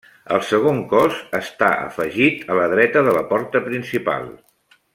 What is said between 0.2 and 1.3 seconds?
El segon cos